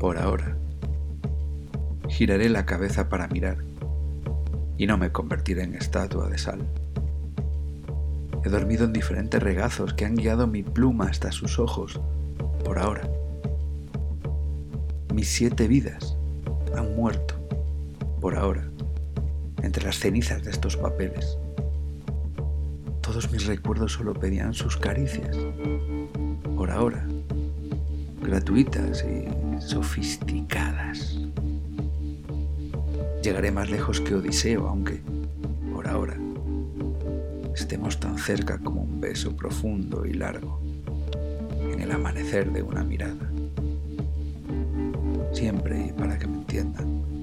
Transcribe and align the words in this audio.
Por 0.00 0.16
ahora, 0.16 0.56
giraré 2.08 2.48
la 2.48 2.64
cabeza 2.64 3.10
para 3.10 3.28
mirar 3.28 3.58
y 4.78 4.86
no 4.86 4.96
me 4.96 5.12
convertiré 5.12 5.62
en 5.62 5.74
estatua 5.74 6.26
de 6.30 6.38
sal. 6.38 6.66
He 8.42 8.48
dormido 8.48 8.86
en 8.86 8.94
diferentes 8.94 9.42
regazos 9.42 9.92
que 9.92 10.06
han 10.06 10.14
guiado 10.14 10.46
mi 10.46 10.62
pluma 10.62 11.04
hasta 11.04 11.30
sus 11.32 11.58
ojos, 11.58 12.00
por 12.64 12.78
ahora. 12.78 13.10
Mis 15.12 15.28
siete 15.28 15.68
vidas 15.68 16.16
han 16.74 16.96
muerto, 16.96 17.34
por 18.22 18.36
ahora, 18.36 18.70
entre 19.62 19.84
las 19.84 19.98
cenizas 19.98 20.42
de 20.42 20.50
estos 20.50 20.78
papeles. 20.78 21.36
Todos 23.02 23.30
mis 23.30 23.44
recuerdos 23.44 23.92
solo 23.92 24.14
pedían 24.14 24.54
sus 24.54 24.78
caricias, 24.78 25.36
por 26.56 26.70
ahora, 26.70 27.06
gratuitas 28.22 29.04
y 29.04 29.39
sofisticadas. 29.60 31.18
Llegaré 33.22 33.50
más 33.50 33.70
lejos 33.70 34.00
que 34.00 34.14
Odiseo, 34.14 34.66
aunque, 34.66 35.00
por 35.72 35.86
ahora, 35.86 36.16
estemos 37.54 38.00
tan 38.00 38.18
cerca 38.18 38.58
como 38.58 38.82
un 38.82 39.00
beso 39.00 39.36
profundo 39.36 40.06
y 40.06 40.14
largo 40.14 40.60
en 41.72 41.80
el 41.80 41.92
amanecer 41.92 42.50
de 42.50 42.62
una 42.62 42.82
mirada. 42.82 43.30
Siempre 45.32 45.86
y 45.88 45.92
para 45.92 46.18
que 46.18 46.26
me 46.26 46.38
entiendan 46.38 47.19